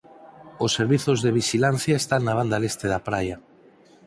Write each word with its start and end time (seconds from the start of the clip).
Os 0.65 0.71
servizos 0.77 1.19
de 1.23 1.33
vixilancia 1.37 1.95
están 1.99 2.21
na 2.23 2.33
banda 2.39 2.61
leste 2.63 2.85
da 2.93 3.03
praia. 3.09 3.35